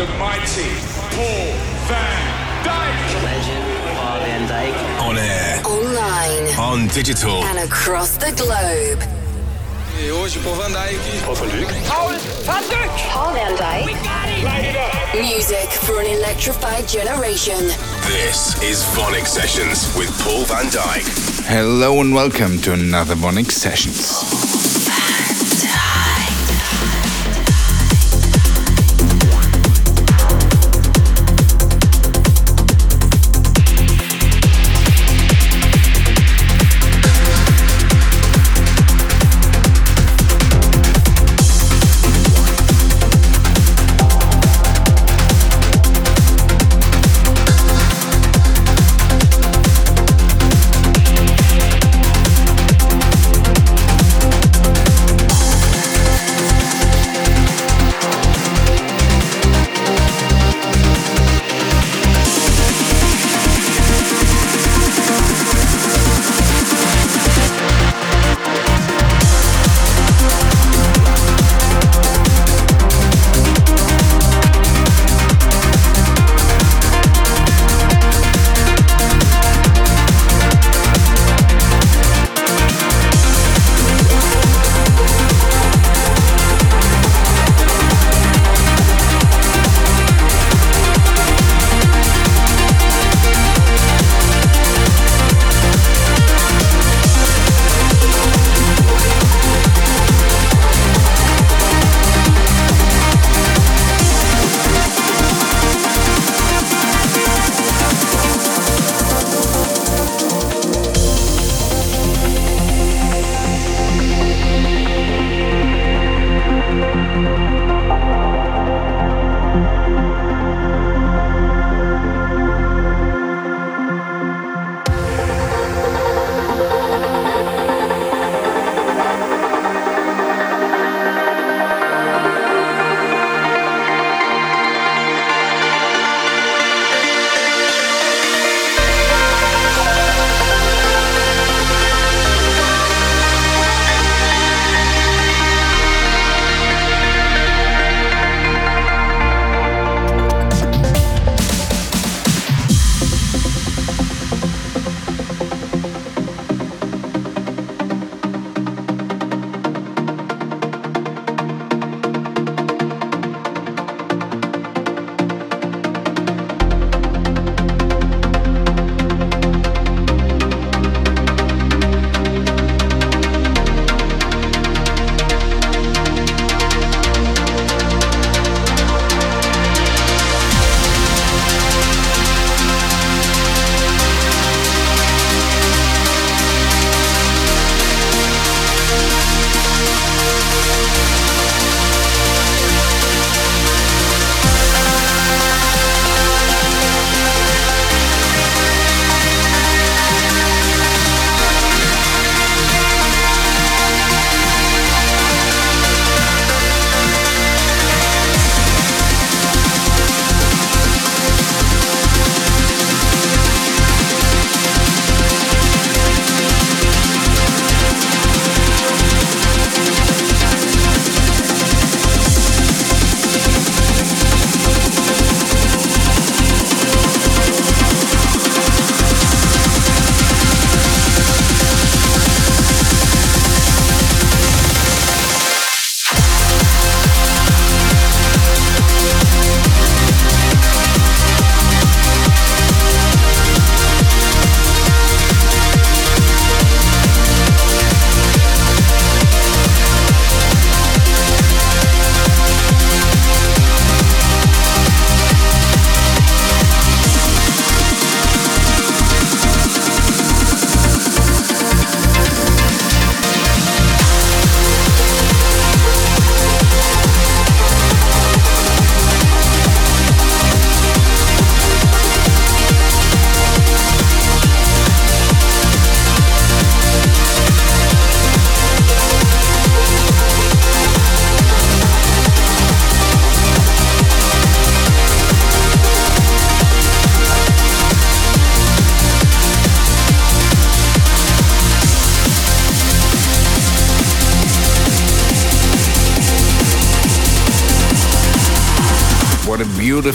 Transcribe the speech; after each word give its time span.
the 0.00 0.06
mighty 0.18 0.70
Paul 1.12 1.52
van 1.84 2.22
Dyk. 2.64 3.22
Legend 3.22 3.64
Paul 3.96 4.18
van 4.20 4.46
Dyk. 4.48 4.74
On 5.06 5.18
air, 5.18 5.60
Online 5.66 6.46
on 6.58 6.88
digital. 6.88 7.44
and 7.44 7.58
across 7.58 8.16
the 8.16 8.32
globe. 8.32 9.02
E 10.00 10.08
hoje, 10.08 10.38
Paul 10.40 10.54
van 10.54 10.72
Dyk. 10.72 10.96
Paul 11.26 11.34
van 11.34 11.48
Dyk. 13.56 13.94
Music 15.20 15.68
for 15.70 16.00
an 16.00 16.06
electrified 16.06 16.88
generation. 16.88 17.60
This 18.06 18.56
is 18.62 18.82
VONYC 18.96 19.26
Sessions 19.26 19.94
with 19.98 20.10
Paul 20.22 20.44
van 20.46 20.64
Dyk. 20.70 21.04
Hello 21.46 22.00
and 22.00 22.14
welcome 22.14 22.58
to 22.62 22.72
another 22.72 23.14
VONYC 23.16 23.50
Sessions. 23.50 24.69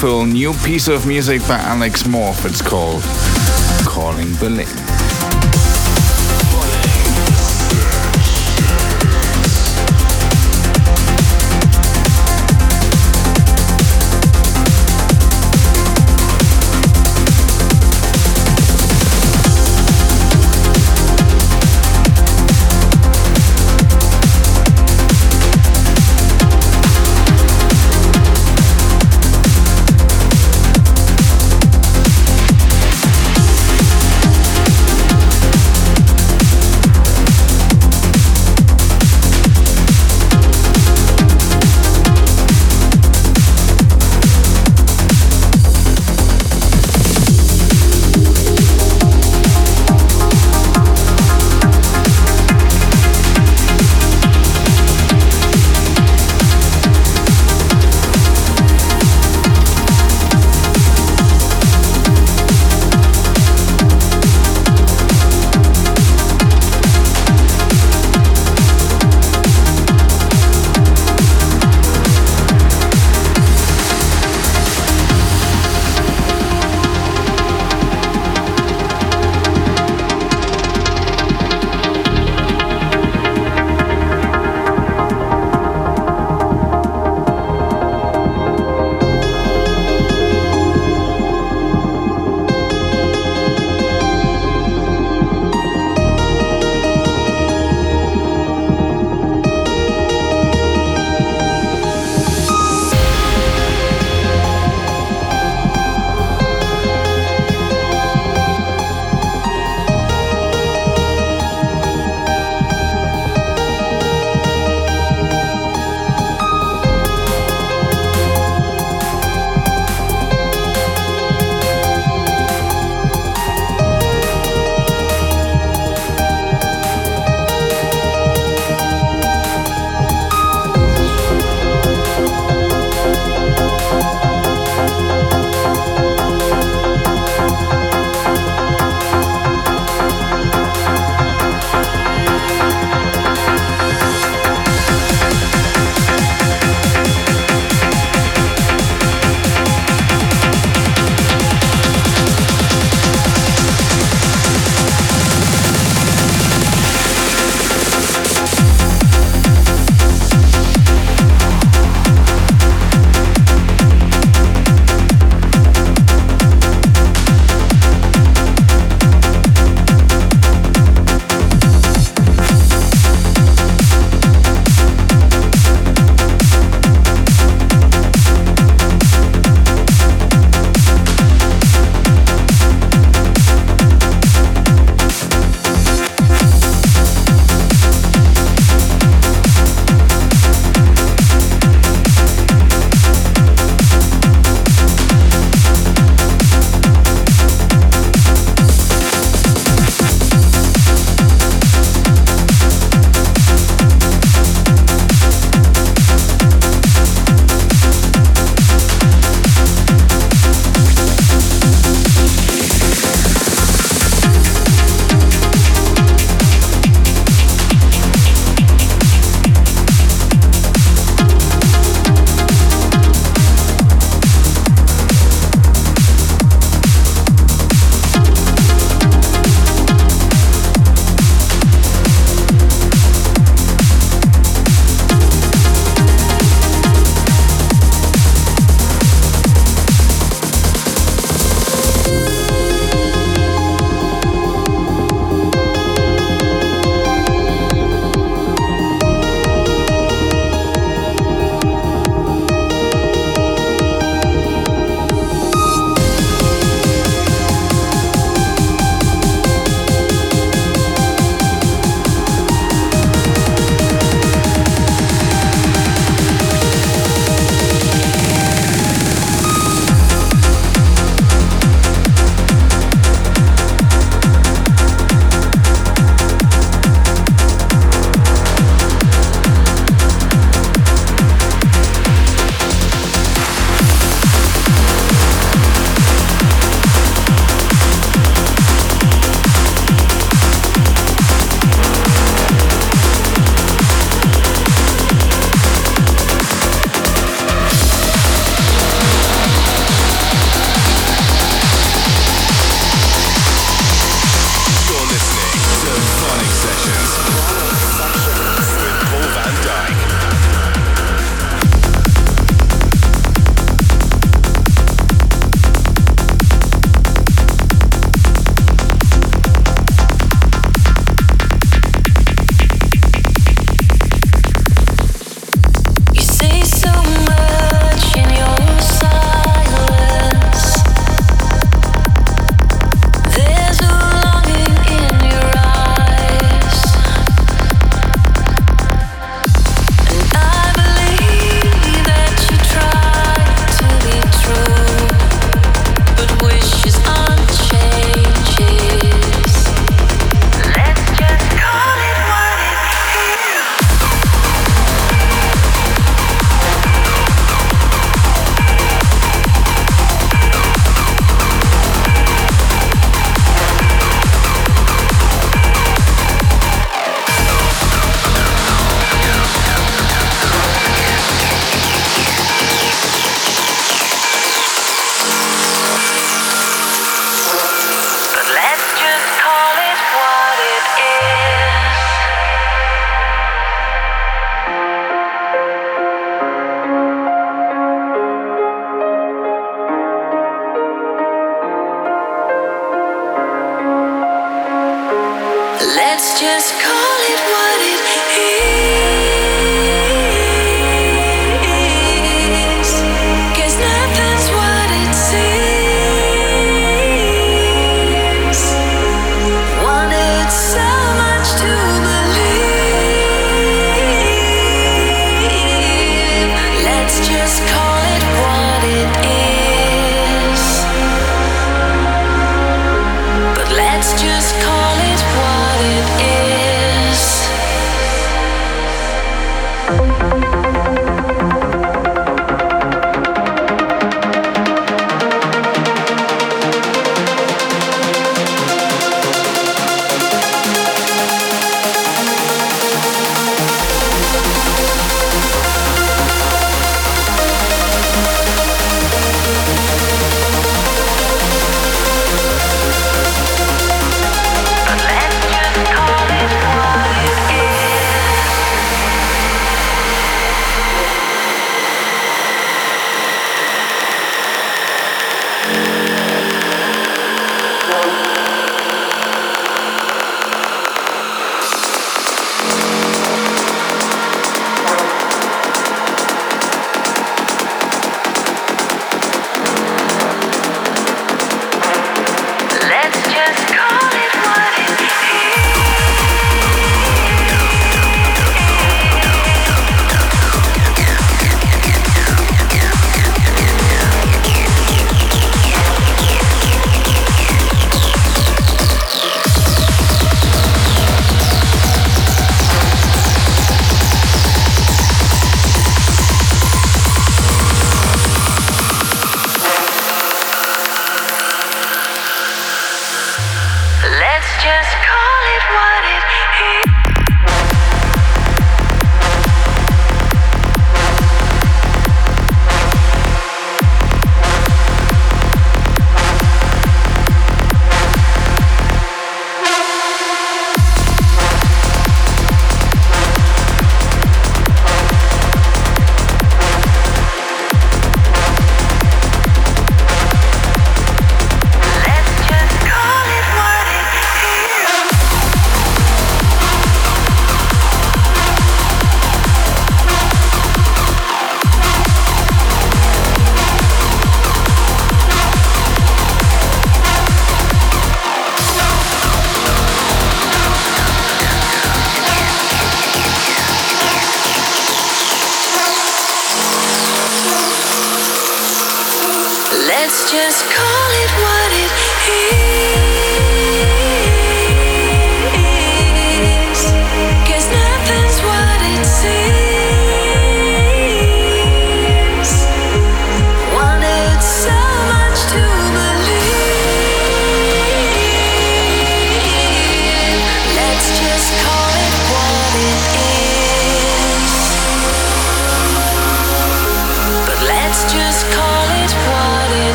Beautiful 0.00 0.24
new 0.24 0.54
piece 0.64 0.88
of 0.88 1.06
music 1.06 1.42
by 1.42 1.58
Alex 1.58 2.04
Morph. 2.04 2.46
It's 2.46 2.62
called 2.62 3.02
Calling 3.86 4.34
Berlin. 4.36 4.89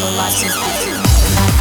Your 0.00 0.48
body, 0.54 1.59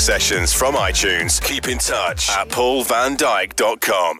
Sessions 0.00 0.52
from 0.54 0.76
iTunes. 0.76 1.42
Keep 1.42 1.68
in 1.68 1.76
touch 1.76 2.30
at 2.30 2.48
paulvandyk.com. 2.48 4.00